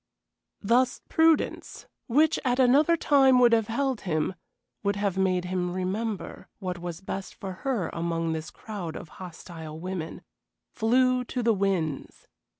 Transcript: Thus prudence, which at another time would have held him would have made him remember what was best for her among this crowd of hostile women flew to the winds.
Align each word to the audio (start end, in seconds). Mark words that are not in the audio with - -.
Thus 0.63 0.99
prudence, 1.09 1.85
which 2.07 2.39
at 2.43 2.57
another 2.57 2.97
time 2.97 3.37
would 3.37 3.53
have 3.53 3.67
held 3.67 4.01
him 4.01 4.33
would 4.81 4.95
have 4.95 5.15
made 5.15 5.45
him 5.45 5.71
remember 5.71 6.47
what 6.57 6.79
was 6.79 7.01
best 7.01 7.35
for 7.35 7.51
her 7.61 7.87
among 7.93 8.33
this 8.33 8.49
crowd 8.49 8.95
of 8.95 9.09
hostile 9.21 9.79
women 9.79 10.23
flew 10.73 11.23
to 11.25 11.43
the 11.43 11.53
winds. 11.53 12.25